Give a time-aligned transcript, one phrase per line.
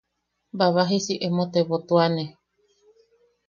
[0.57, 2.25] Babajisi emo tebotuane.